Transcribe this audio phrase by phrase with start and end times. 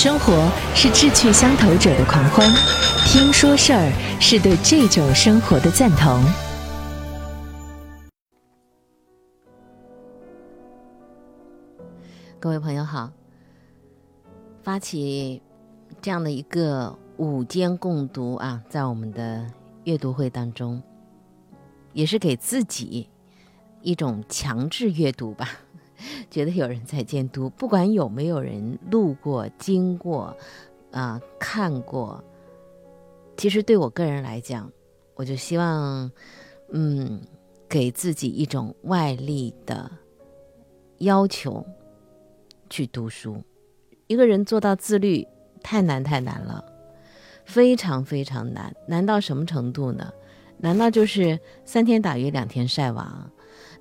[0.00, 2.48] 生活是志趣相投者的狂欢，
[3.08, 6.22] 听说事儿是对这种生活的赞同。
[12.38, 13.10] 各位朋友好，
[14.62, 15.42] 发起
[16.00, 19.44] 这样的一个午间共读啊，在我们的
[19.82, 20.80] 阅读会当中，
[21.92, 23.08] 也是给自己
[23.82, 25.48] 一种强制阅读吧。
[26.30, 30.36] 觉得有人在监督，不管有没有人路过、经过，
[30.92, 32.22] 啊，看过，
[33.36, 34.70] 其实对我个人来讲，
[35.14, 36.10] 我就希望，
[36.72, 37.20] 嗯，
[37.68, 39.90] 给自己一种外力的
[40.98, 41.64] 要求
[42.70, 43.42] 去读书。
[44.06, 45.26] 一个人做到自律，
[45.62, 46.64] 太难太难了，
[47.44, 48.74] 非常非常难。
[48.86, 50.12] 难到什么程度呢？
[50.60, 53.30] 难道就是三天打鱼两天晒网？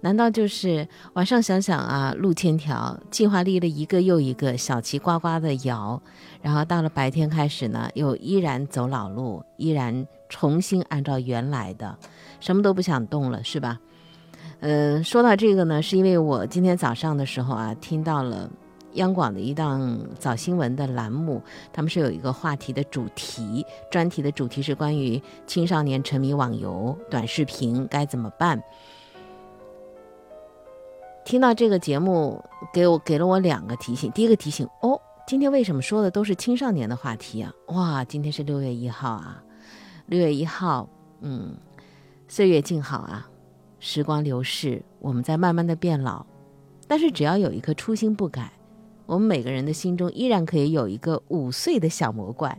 [0.01, 6.01] 难道就是晚上想想啊，路千条，计划立了一个又一个，小旗呱呱的摇，
[6.41, 11.97] 然后到了白天开始呢，又依然走老路，依然重新按照原来的，
[12.39, 13.79] 什么都不想动了，是吧？
[14.59, 18.49] 嗯，说到这个呢，是因为我今天早上的时候啊，听到了
[18.93, 28.59] 央广的一档早新闻的栏目，他们是有一个话题的主题，专题的主题是关于青少年沉迷网游、短视频该怎么办。
[31.27, 34.09] 听到这个节目，给我给了我两个提醒。
[34.13, 34.97] 第一个提醒，哦，
[35.27, 37.51] 今天为什么说的都是青少年的话题啊？
[37.67, 39.43] 哇，今天是六月一号啊，
[40.05, 40.87] 六月一号，
[41.19, 41.57] 嗯，
[42.29, 43.29] 岁月静好啊，
[43.77, 46.25] 时光流逝，我们在慢慢的变老，
[46.87, 48.53] 但是只要有一颗初心不改，
[49.05, 52.57] 我们每个人的心中依然可以有一个五岁的小魔怪。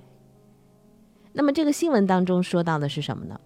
[1.33, 3.41] 那么这个新闻当中说到的是什么呢？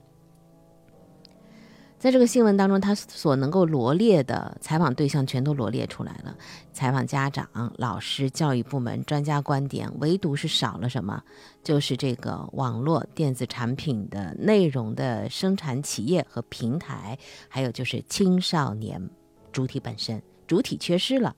[2.03, 6.36] 在这个新闻当中，他所能够罗列的采访对象全都罗列出来了，
[6.72, 11.22] 采访家长、老师、教育部门、专家观点，唯独是少了什么？
[11.62, 17.17] 就是这个网络电子产品的内容的生产企业和平台，
[17.48, 19.09] 还有就是青少年
[19.53, 21.37] 主体本身，主体缺失了。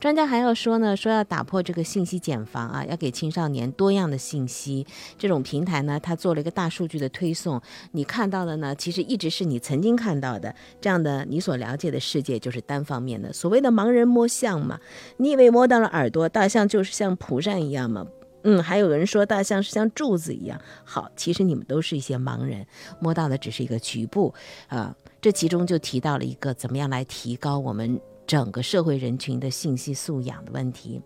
[0.00, 4.86] 专家还要说呢，说要打破这个信息茧房啊，要给青少年多样的信息。
[5.18, 7.60] 这种平台呢，它做了一个大数据的推送，
[7.90, 13.32] 你看到的呢，其实一直是你曾经看到的这样的你所了解的世界，就是单方面的。
[13.32, 14.78] 所谓的盲人摸象嘛，
[15.16, 18.06] 你以为摸到了耳朵，大象就是像蒲扇一样吗？
[18.44, 20.60] 嗯，还有人说大象是像柱子一样。
[20.84, 22.64] 好，其实你们都是一些盲人，
[23.00, 24.32] 摸到的只是一个局部
[24.68, 24.94] 啊。
[25.20, 28.00] 这其中就提到了一个怎么样来提高我们。
[28.28, 31.00] 整个社会人群的信息素养的问题。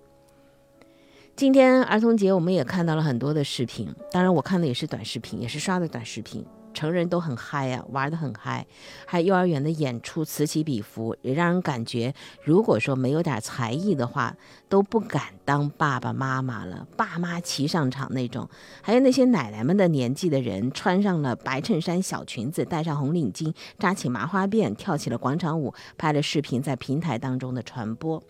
[1.37, 6.45] 今天儿童节，我们也看到了很多的视频，当然我看的也是短视频，也是刷的短视频。
[6.73, 8.67] 成人都很嗨呀，玩的很嗨，
[9.07, 14.37] 还有幼儿园的演出此起彼伏，也让人感觉，如果说没有点才艺的话，
[14.69, 16.87] 都不敢当爸爸妈妈了。
[16.97, 18.49] 爸妈齐上场那种，
[18.81, 28.23] 还有那些奶奶们的年纪的人，穿上了白衬衫、小裙子，戴上红领巾，扎起麻花辫，跳起了广场舞，拍了视频在平台当中的传播。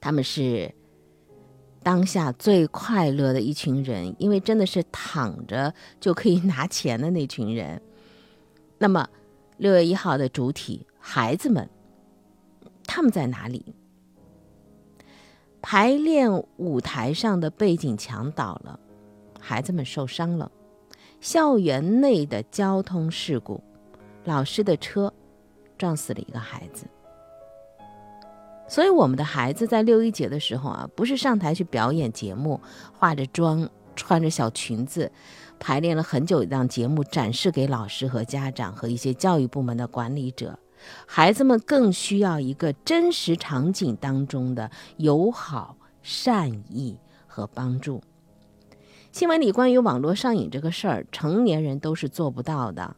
[0.00, 0.74] 他们是。
[1.84, 7.80] 当下最快乐的一群人，因为真的是躺着就可以拿钱的那群人。
[8.78, 9.06] 那么，
[9.58, 11.68] 六月一号的主体孩子们，
[12.86, 13.74] 他们在哪里？
[15.60, 18.80] 排练舞台上的背景墙倒了，
[19.38, 20.50] 孩子们受伤了。
[21.20, 23.62] 校园内的交通事故，
[24.24, 25.12] 老师的车
[25.78, 26.86] 撞死了一个孩子。
[28.66, 32.60] 所以，我们的孩子在六一节的时候啊，不是上台去表演节目，
[32.92, 35.12] 化着妆，穿着小裙子，
[35.60, 40.58] 排练了很久一档节目，展示给老师和家长和一些教育部门的管理者。
[41.06, 48.02] 孩子们更需要一个真实场景当中的友好、善意和帮助。
[49.12, 52.96] 新闻里关于网络上瘾这个事儿，成年人都是做不到的，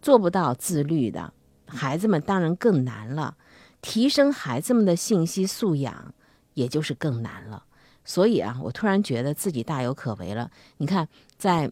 [0.00, 1.32] 做不到自律的，
[1.66, 3.36] 孩子们当然更难了。
[3.82, 6.14] 提升孩子们的信息素养，
[6.54, 7.64] 也就是更难了。
[8.04, 10.50] 所以啊，我突然觉得自己大有可为了。
[10.78, 11.70] 你看，在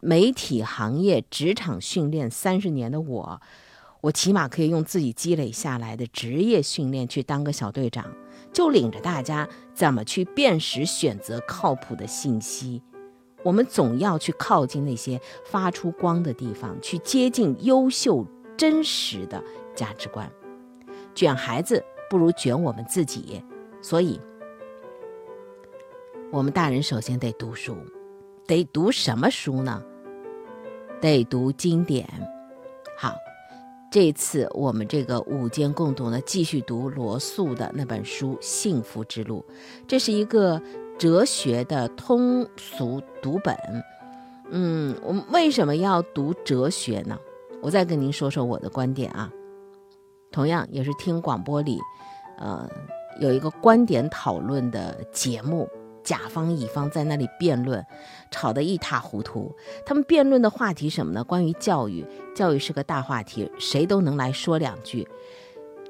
[0.00, 3.40] 媒体行业职场训练三十年的我，
[4.02, 8.12] 我起码可以用自己积累下来的职业训练去当个小队长，
[8.52, 12.82] 就领着大家怎么去辨识、选择靠谱的信息。
[13.42, 19.42] 我们总要去靠近那些发出光的地方，去接近优秀、真实的
[19.74, 20.30] 价值观。
[21.16, 23.42] 卷孩子不如卷我们自己，
[23.80, 24.20] 所以，
[26.30, 27.74] 我们大人首先得读书，
[28.46, 29.82] 得读什么书呢？
[31.00, 32.06] 得读经典。
[32.98, 33.14] 好，
[33.90, 39.42] 这次我们这个午间共读呢，继续读罗素的那本书《幸福之路》，
[39.88, 40.60] 这是一个
[40.98, 43.56] 哲学的通俗读本。
[44.50, 47.18] 嗯，我们为什么要读哲学呢？
[47.62, 49.32] 我再跟您说说我的观点啊。
[50.36, 51.80] 同样也是听广播里，
[52.36, 52.68] 呃，
[53.22, 55.66] 有一个观点讨论的节目，
[56.04, 57.82] 甲方乙方在那里辩论，
[58.30, 59.50] 吵得一塌糊涂。
[59.86, 61.24] 他们辩论的话题什么呢？
[61.24, 65.08] 关于教育，教育是个大话题，谁都能来说两句。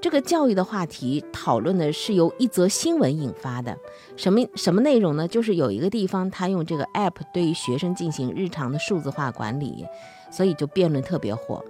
[0.00, 3.76] 这个教育的话题讨论的是由一则新闻引发的，
[4.16, 5.26] 什么什么内容呢？
[5.26, 9.84] 就是有一个地方他用这个 app 对于学生进行日常的数字化管理，
[10.31, 11.64] 所以就辩论特别火。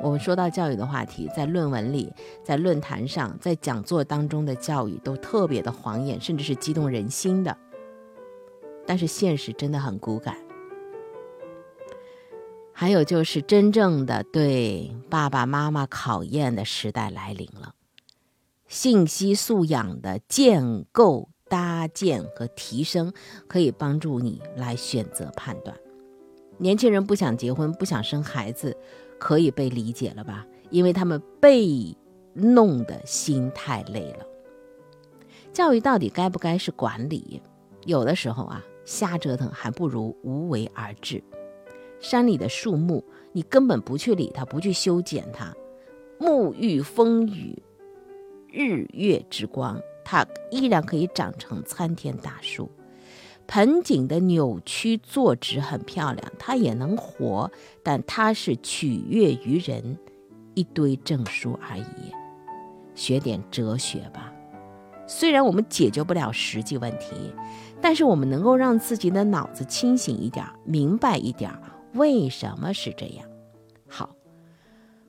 [0.00, 2.12] 我们说到教育的话题，在论文里、
[2.44, 7.56] 在论坛上、在讲座当中的教育都特别的晃眼，甚至是激动人心的。
[8.86, 10.36] 但是现实真的很骨感。
[12.72, 17.74] 还有就是真正的对爸爸妈妈考验的时代来临了，
[18.68, 23.12] 信息素养的建构、搭建和提升，
[23.48, 25.76] 可以帮助你来选择判断。
[26.58, 28.76] 年轻人不想结婚、不想生孩子，
[29.18, 30.46] 可以被理解了吧？
[30.70, 31.96] 因为他们被
[32.34, 34.26] 弄得心太累了。
[35.52, 37.42] 教育到底该不该是管理？
[37.84, 41.22] 有的时候啊，瞎折腾还不如无为而治。
[42.00, 45.52] 山里的树木，你根本不去理它，不去修剪它，
[46.20, 47.60] 沐浴风雨、
[48.52, 52.70] 日月之光，它依然可以长成参天大树。
[53.48, 57.50] 盆景的扭曲坐直很漂亮，它也能活，
[57.82, 59.98] 但它是取悦于人，
[60.54, 62.12] 一堆证书而已。
[62.94, 64.30] 学点哲学吧，
[65.06, 67.32] 虽然我们解决不了实际问题，
[67.80, 71.50] 但是我们能够让自己的脑子清醒一点，明白一点。
[71.94, 73.26] 为什么是这样？
[73.88, 74.10] 好，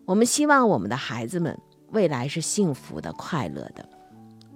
[0.06, 1.60] 我们希望我们的孩子们
[1.92, 3.90] 未来是幸福的、快乐的。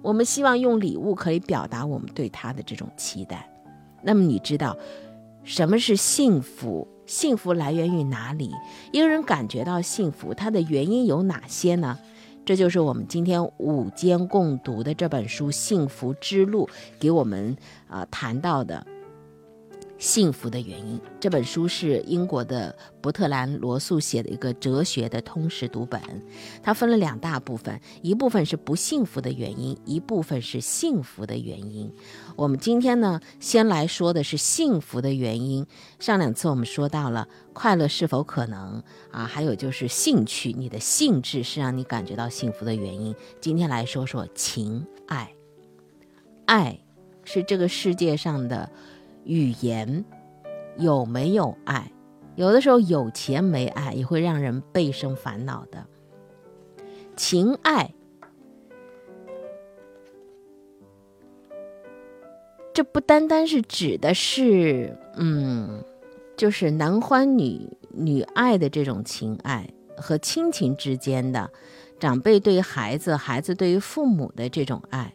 [0.00, 3.50] 我们希望用礼物可以表达我们对他的这种期待。
[4.04, 4.76] 那么，你知道
[5.42, 6.86] 什么是幸福？
[7.06, 8.50] 幸福来源于哪里？
[8.92, 11.98] 一个人感觉到幸福，它的原因有哪些呢？
[12.46, 16.66] 这就是我们今天午间共读的这本书《幸福之路》
[16.98, 17.56] 给我们
[17.88, 18.86] 啊谈到的。
[19.96, 26.00] 幸福的原因这本书是英国的伯特兰罗素写的一个哲学的通识读本，
[26.62, 31.92] 它分了两大部分，一部分是不幸福的原因，一部分是幸福的原因。
[32.36, 35.66] 我们今天呢，先来说的是幸福的原因。
[35.98, 43.14] 上两次我们说到了快乐是否可能啊，还有就是兴趣，你的兴致是让你感觉到幸福的原因。
[43.40, 45.32] 今天来说说情爱，
[46.46, 46.80] 爱
[47.22, 48.68] 是这个世界上的。
[49.24, 50.04] 语言
[50.76, 51.90] 有没有爱？
[52.36, 55.86] 有的时候有钱没爱也会让人倍生烦恼的。
[57.16, 57.94] 情爱，
[62.72, 65.84] 这不单单是指的是，嗯，
[66.36, 71.48] 就是男欢女女爱的这种情爱和亲情之间的，
[72.00, 75.14] 长辈对孩子、孩子对于父母的这种爱。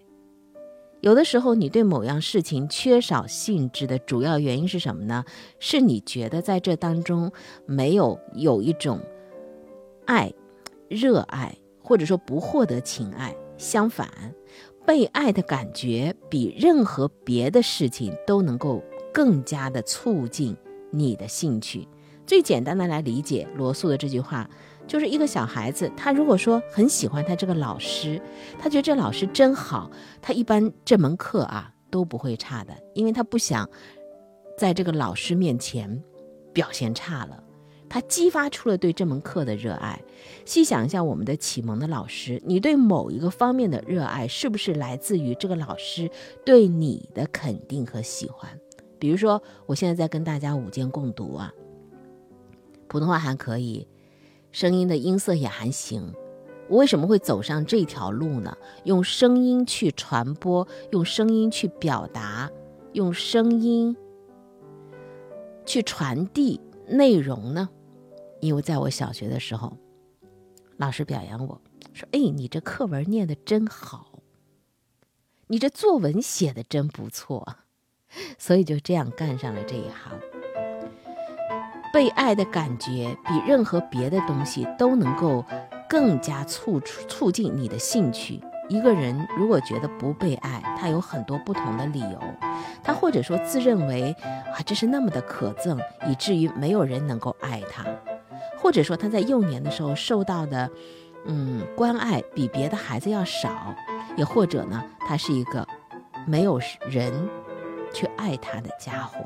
[1.01, 5.23] 有的时候，你对某样事情缺少兴致的主要原因是什么呢？
[5.57, 7.31] 是你觉得在这当中
[7.65, 8.99] 没有有一种
[10.05, 10.33] 爱、
[10.89, 13.35] 热爱，或者说不获得情爱。
[13.57, 14.09] 相反，
[14.85, 20.55] 被爱的感觉比任何别的事情都能够更加的促进
[20.91, 21.87] 你的兴趣。
[22.25, 24.49] 最简单的来理解罗素的这句话。
[24.89, 28.19] 就是一个小孩子，他如果说很喜欢他这个老师，
[28.57, 29.87] 他觉得这老师真好，
[30.19, 33.69] 他一般这门课啊都不会差的，因为他不想
[34.57, 36.03] 在这个老师面前
[36.51, 37.43] 表现差了，
[37.87, 40.01] 他激发出了对这门课的热爱。
[40.43, 46.09] 细想一下，我们的启蒙的老师，你对某一个方面的热爱，是不是来自于这个老师
[46.43, 48.49] 对你的肯定和喜欢？
[48.97, 51.53] 比如说，我现在在跟大家午间共读啊，
[52.87, 53.87] 普通话还可以。
[54.51, 56.13] 声音的音色也还行，
[56.67, 58.57] 我为什么会走上这条路呢？
[58.83, 62.49] 用声音去传播，用声音去表达，
[62.93, 63.95] 用声音
[65.65, 67.69] 去传递内容呢？
[68.39, 69.77] 因为在我小学的时候，
[70.77, 71.61] 老师表扬我
[71.93, 74.19] 说：“哎，你这课文念的真好，
[75.47, 77.57] 你这作文写的真不错。”
[78.39, 80.19] 所以就这样干上了这一行。
[81.91, 85.43] 被爱的感觉比任何别的东西都能够
[85.89, 88.41] 更加促促进你的兴趣。
[88.67, 92.19] 一个人如果觉得不被爱，他有很多不同的理由。
[92.83, 94.15] 他或者说自认为
[94.53, 97.83] 啊这是那么的可憎，以至于没有人能够爱他；
[98.59, 100.69] 或者说他在幼年的时候受到的
[101.25, 103.49] 嗯关爱比别的孩子要少；
[104.15, 105.67] 也或者呢他是一个
[106.27, 107.11] 没有人
[107.91, 109.25] 去爱他的家伙。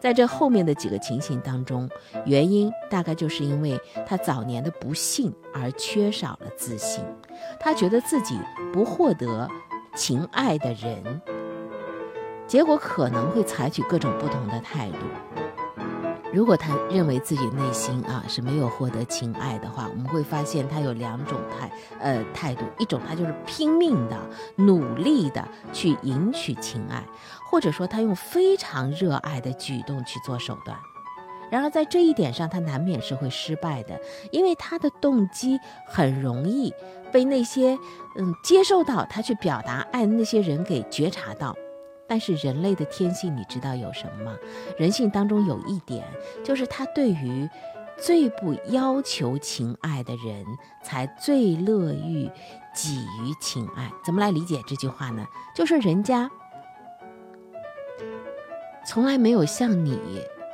[0.00, 1.88] 在这后面的几个情形当中，
[2.24, 7.04] 原因大概就是因为他早年的不幸而缺少了自信，
[7.58, 8.38] 他觉得自己
[8.72, 9.48] 不获得
[9.94, 11.20] 情爱的人，
[12.46, 14.96] 结果可能会采取各种不同的态度。
[16.36, 24.20] 如果他认为自己内心啊是没有获得情爱的话，我们会发现他有两种态呃态度，一种他就是拼命的、
[24.56, 27.02] 努力的去赢取情爱，
[27.50, 30.76] 或者说他用非常热爱的举动去做手段。
[31.50, 33.98] 然而在这一点上，他难免是会失败的，
[34.30, 36.70] 因为他的动机很容易
[37.10, 37.78] 被那些
[38.16, 41.56] 嗯接受到他去表达爱的那些人给觉察到。
[42.08, 44.36] 但是人类的天性，你知道有什么吗？
[44.78, 46.04] 人性当中有一点，
[46.44, 47.48] 就是他对于
[47.96, 50.44] 最不要求情爱的人，
[50.82, 52.30] 才最乐于
[52.74, 53.90] 给予情爱。
[54.04, 55.26] 怎么来理解这句话呢？
[55.54, 56.30] 就是人家
[58.86, 59.98] 从来没有向你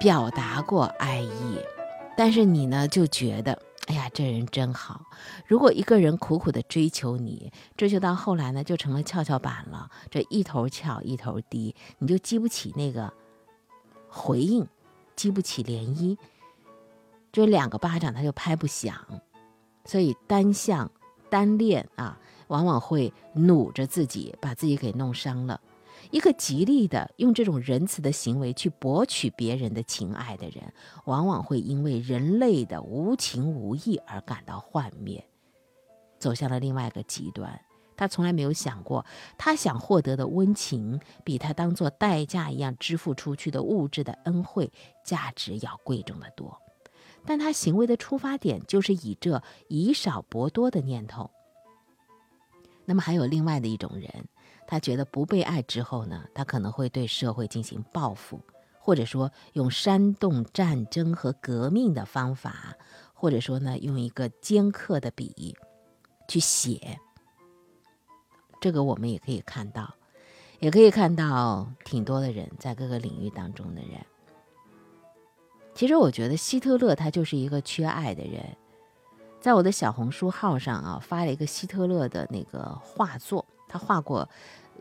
[0.01, 1.59] 表达过爱意，
[2.17, 3.59] 但是你呢，就觉得。
[3.87, 5.07] 哎呀，这人真好。
[5.47, 13.13] 如果一个人苦苦的追求你，追求到后来呢，就成了跷跷板了，这一头翘一头低，你就激不起那个
[14.09, 14.67] 回应，
[15.17, 16.17] 激不起涟漪，
[17.33, 18.95] 这两个巴掌他就拍不响。
[19.85, 20.89] 所以单向
[21.29, 25.61] 单恋啊，往往会努着自己，把自己给弄伤了。
[26.13, 30.73] 一个极力的用这种仁慈的行为去博取别人的情爱的人，
[31.07, 35.27] 往往会因为人类的无情无义而感到幻灭，
[36.19, 37.59] 走向了另外一个极端。
[37.97, 39.07] 他从来没有想过，
[39.39, 44.71] 他想获得的温情，比他当做代价一样支付出去的物质的恩惠
[45.03, 46.61] 价值要贵重的多。
[47.25, 51.31] 但他行为的出发点就是以这以少博多的念头。
[52.85, 54.29] 那么还有另外的一种人。
[54.67, 58.41] 他觉得不被爱之后呢，他可能会对社会进行报复，
[58.79, 62.75] 或者说用煽动战争和革命的方法，
[63.13, 65.55] 或者说呢用一个尖刻的笔
[66.29, 66.99] 去写。
[68.61, 69.93] 这个我们也可以看到，
[70.61, 74.01] 也可以看到挺多的人在各个领域当中的人。
[75.75, 78.57] 其实我觉得希特勒他就是一个缺爱的人，
[79.41, 83.42] 在我的小红书号上啊发了一个希特勒的那个画作，
[83.73, 84.29] 他画过。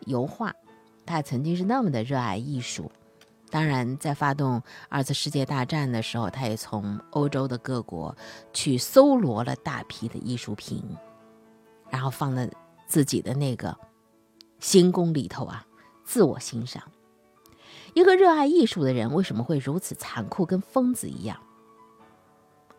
[0.07, 0.51] 油画，
[1.05, 2.91] 他曾经是那么的热爱艺术。
[3.51, 8.15] 当然，在发动二次世界大战的时候，他也从欧洲的各国
[8.51, 10.83] 去搜罗了大批的艺术品，
[11.91, 12.49] 然后放在
[12.87, 13.77] 自己的那个
[14.59, 15.63] 行宫里头啊，
[16.03, 16.81] 自我欣赏。
[17.93, 21.37] 一个热爱艺术的人，为什么会如此残酷，跟疯子一样？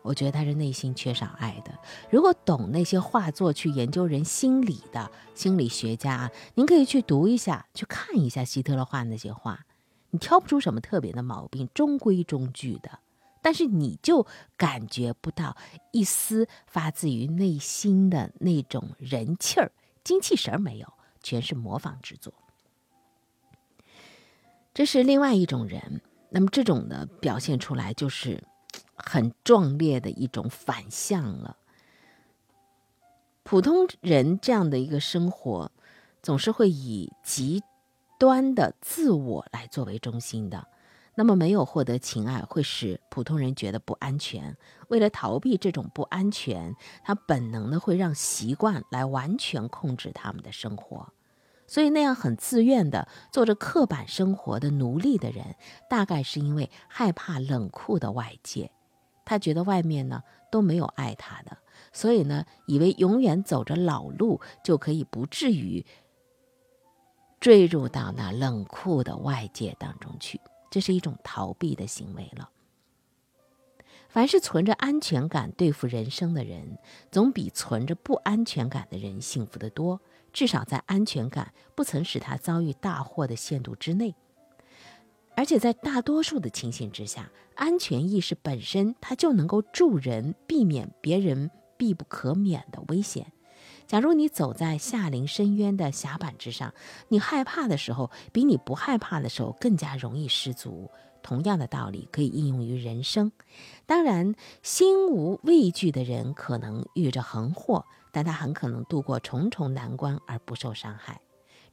[0.03, 1.73] 我觉得他是内心缺少爱的。
[2.11, 9.65] 如果懂那些画作、去研究人心理的心理学家啊，您可以去读一下、去看一下希特勒画那些画，
[10.11, 12.99] 你挑不出什么特别的毛病，中规中矩的。
[13.41, 15.57] 但是你就感觉不到
[15.93, 19.73] 一丝发自于内心的那种人气儿、
[20.05, 20.93] 精气神儿没有，
[21.23, 22.35] 全是模仿之作。
[24.75, 26.01] 这是另外一种人。
[26.31, 28.43] 那么这种的表现出来就是。
[29.05, 31.57] 很壮烈的一种反向了。
[33.43, 35.71] 普通人这样的一个生活，
[36.23, 37.63] 总是会以极
[38.19, 40.69] 端的自我来作为中心的。
[41.15, 44.57] 那么，没有获得情爱，会使普通人觉得不安全。
[44.89, 51.13] 为了逃避这种不安全，他本能的会让习惯来完全控制他们的生活。
[51.67, 55.57] 所以，那样很自愿的做着刻板生活的奴隶的人，
[55.91, 58.71] 大概是因为害怕冷酷的外界。
[59.25, 61.57] 他觉得外面呢都没有爱他的，
[61.93, 65.85] 所以呢，以为永远走着老路就可以不至于
[67.41, 72.50] 坠入到那冷酷的外界当中去，这是一种逃避的行为了。
[74.09, 76.79] 凡是存着安全感对付人生的人，
[77.11, 80.00] 总比存着不安全感的人幸福得多，
[80.35, 84.14] 至少在安全感不曾使他遭遇大祸的限度之内。
[85.35, 93.33] 而且在大多数的情形之下，安全意识本身它就能够助人避免别人必不可免的危险。
[93.87, 96.73] 假如你走在下临深渊的峡板之上，
[97.09, 100.91] 你害怕的时候，比你不害怕的时候更加容易失足。
[101.23, 103.31] 同样的道理可以应用于人生。
[103.87, 111.21] 当然，心无畏惧的人可能遇着横祸，但他很可能度过重重难关而不受伤害。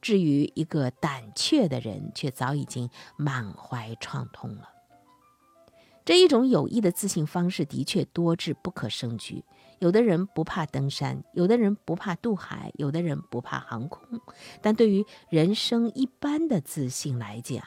[0.01, 4.70] 至于一个胆怯的人，却早已经满怀创痛了。
[6.06, 9.44] 这一种有益的自信方式的确多至不可胜举。
[9.77, 14.20] 有的人不怕登山，有的人不怕渡海，有的人不怕航空。
[14.62, 17.63] 但对于人生一般的自信来讲，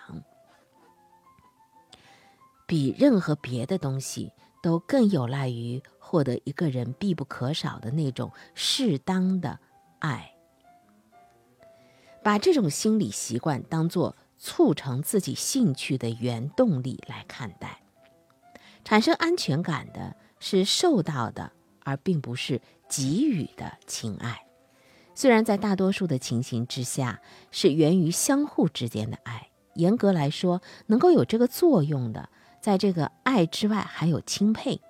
[2.66, 9.58] 比任何别的东西都更有赖于获得一个人必不可少的那种适当的
[10.00, 10.31] 爱。
[12.22, 17.82] 把这种心理习惯当做促成自己兴趣的原动力来看待。
[18.84, 21.52] 产生安全感的是受到的。
[21.84, 24.46] 而并不是给予的情爱，
[25.16, 32.28] 虽然在大多数的情形之下是源于相互之间的爱，严格来说，能够有这个作用的，
[32.60, 34.80] 在这个爱之外还有钦佩。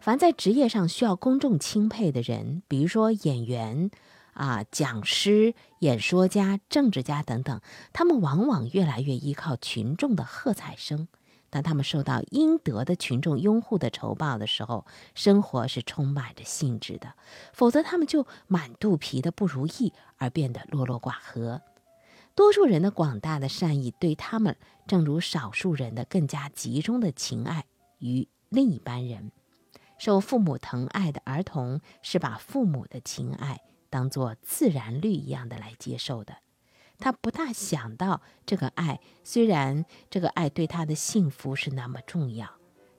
[0.00, 3.92] 凡在职业上需要公众钦佩的人，比如说演员、
[4.36, 7.60] 啊讲师、演说家、政治家等等，
[7.92, 11.08] 他们往往越来越依靠群众的喝彩声。
[11.48, 17.10] 当他们受到应得的群众拥护的酬报的时候，生活是充满着兴致的；
[17.54, 21.62] 否则，他们就满肚皮的不如意而变得落落寡合。
[22.34, 27.64] 多数人的广大的善意对他们，正如少数人的更加集中的情爱
[28.00, 29.30] 于另一般人。
[29.98, 36.36] 受父母疼爱的儿童是把父母的情爱当作自然律一样的来接受的。
[36.98, 42.48] 他不大想到这个爱，虽然这个爱对他的幸福是那么重要。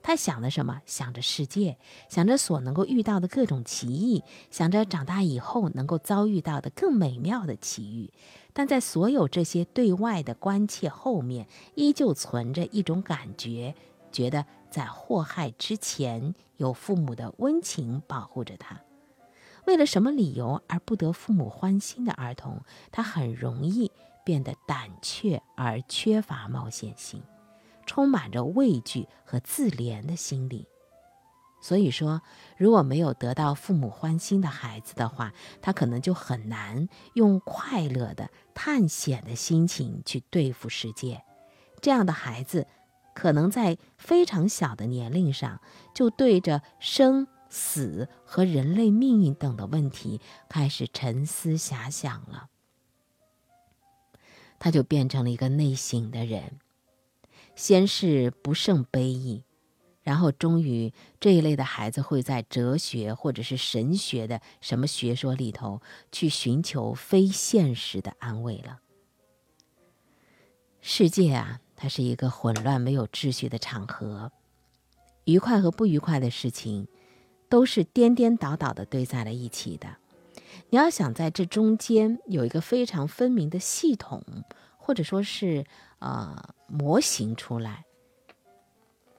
[0.00, 0.80] 他想的什么？
[0.86, 1.76] 想着世界，
[2.08, 8.10] 想着所能够遇到的各种奇异，想着长大以后能够遭遇到的更美妙的奇遇。
[8.54, 13.74] 但在所有这些对外的关切后面，依旧存着一种感觉，
[14.10, 18.80] 觉得在祸害之前，有父母的温情保护着他。
[19.68, 23.92] 为了什么理由而不得父母欢心的儿童，他很容易
[24.24, 27.22] 变得胆怯而缺乏冒险性，
[27.84, 30.66] 充满着畏惧和自怜的心理。
[31.60, 32.22] 所以说，
[32.56, 41.22] 如果没有得到父母欢心的孩子的话，他可能就很难用快乐的探险的心情去对付世界。
[41.82, 42.66] 这样的孩子，
[43.14, 45.60] 可能在非常小的年龄上
[45.94, 47.28] 就对着生。
[47.48, 52.48] 死和人类命运等的问题开始沉思遐想了，
[54.58, 56.58] 他就变成了一个内省的人。
[57.54, 59.42] 先是不胜悲意，
[60.02, 65.82] 然后终于这一类的孩子会在哲学或者是神学的什么学说里头
[66.12, 68.78] 去寻求非现实的安慰了。
[70.80, 74.30] 世界啊，它是一个混乱没有秩序的场合，
[75.24, 76.86] 愉快和不愉快的事情。
[77.48, 79.96] 都是颠颠倒倒的堆在了一起的。
[80.70, 84.22] 你要想在这中间有一个非常分明的系统，
[84.76, 85.64] 或者说是
[85.98, 87.86] 呃模型出来，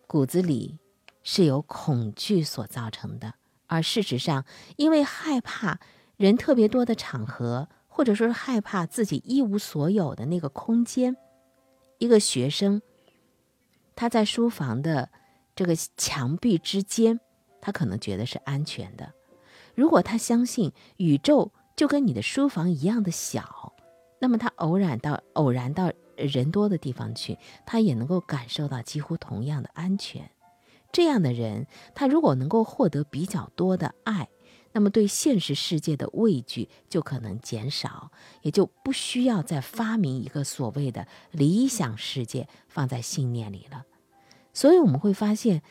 [0.05, 0.77] 骨子里
[1.23, 3.33] 是由恐惧所造成的。
[3.65, 4.45] 而事实上，
[4.77, 5.79] 因为害怕
[6.17, 11.17] 人特别多的场合，或者说是害怕自己一无所有的那个空间，
[11.97, 12.81] 一个学生
[13.95, 15.09] 他在书房的
[15.55, 17.19] 这个墙壁之间。
[17.62, 19.13] 他可能觉得是安全的。
[19.76, 23.74] 如果他相信宇宙就跟你的书房一样的小，
[24.19, 30.30] 那么他偶然到偶然到人多的地方去，他也能够感受到几乎同样的安全。
[30.91, 34.28] 这样的人，他如果能够获得比较多的爱，
[34.74, 43.86] 那么对现实世界的畏惧就可能减少，也就不需要再发明一个所谓的理想世界放在信念里了。
[44.52, 45.62] 所以我们会发现。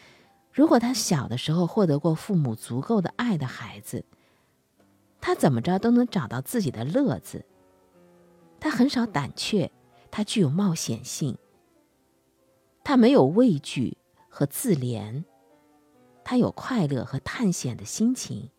[0.58, 4.04] 如果他小的时候获得过父母足够的爱的孩子，
[5.20, 7.44] 他怎么着都能找到自己的乐子。
[8.58, 9.70] 他很少胆怯，
[10.10, 11.38] 他具有冒险性，
[12.82, 15.22] 他没有畏惧和自怜，
[16.24, 18.50] 他有快乐和探险的心情。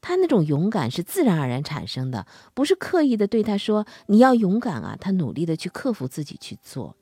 [0.00, 6.94] 他那种勇敢是自然而然产生的，不是刻意的对他说“你要勇敢啊”，他努力的去克服自己去做。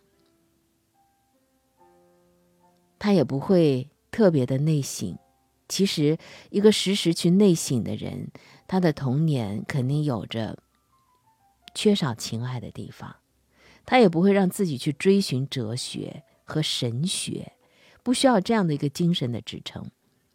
[2.98, 5.18] 他也不会特别的内省。
[5.68, 6.16] 其实，
[6.50, 8.30] 一个时时去内省的人，
[8.68, 10.58] 他的童年肯定有着
[11.74, 13.16] 缺少情爱的地方。
[13.84, 17.52] 他也不会让自己去追寻哲学和神学，
[18.02, 19.90] 不需要这样的一个精神的支撑。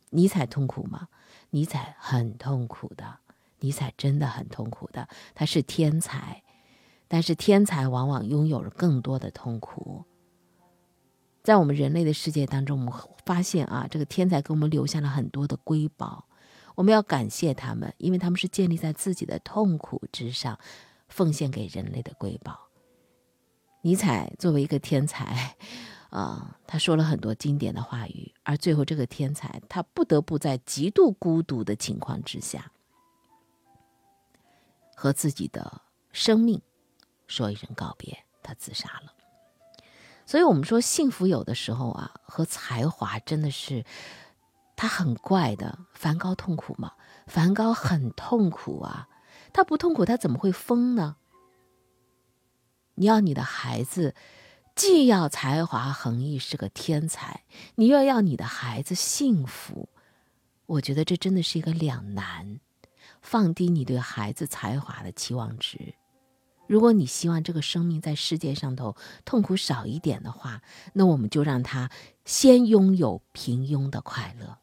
[0.09, 1.07] 尼采痛苦吗？
[1.51, 3.19] 尼采很痛苦的。
[3.59, 5.07] 尼采真的很痛苦的。
[5.33, 6.43] 他是天才，
[7.07, 10.03] 但是天才往往拥有了更多的痛苦。
[11.43, 12.93] 在我们人类的世界当中，我们
[13.25, 16.27] 发现啊，这个天才给我们留下了很多的瑰宝，
[16.75, 20.59] 我们要感谢他们，因为他们是建立在自己的痛苦之上，
[21.07, 22.67] 奉献给人类的瑰宝。
[23.81, 25.55] 尼采作为一个天才，
[26.11, 32.71] 啊，他说了很多经典的话语，而最后这个天才他不得不在极度孤独的情况之下，
[34.95, 36.61] 和自己的生命
[37.25, 39.11] 说一声告别，他自杀了。
[40.31, 43.83] 所以，我们说幸福有的时候啊，和才华真的是，
[44.77, 45.77] 他很怪的。
[45.93, 46.93] 梵高痛苦吗？
[47.27, 49.09] 梵高很痛苦啊，
[49.51, 51.17] 他不痛苦，他怎么会疯呢？
[52.95, 54.15] 你要你的孩子，
[54.73, 57.43] 既要才华横溢是个天才，
[57.75, 59.89] 你又要你的孩子幸福，
[60.65, 62.61] 我觉得这真的是一个两难。
[63.21, 65.93] 放低你对孩子才华的期望值。
[66.71, 70.61] 如果你希望这个生命在世界上头痛苦少一点的话，
[70.93, 71.91] 那我们就让他
[72.23, 74.60] 先拥有平庸的快乐。